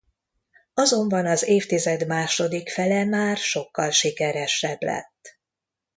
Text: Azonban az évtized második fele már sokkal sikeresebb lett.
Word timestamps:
Azonban 0.73 1.25
az 1.25 1.43
évtized 1.47 2.07
második 2.07 2.69
fele 2.69 3.05
már 3.05 3.37
sokkal 3.37 3.91
sikeresebb 3.91 4.81
lett. 4.81 5.39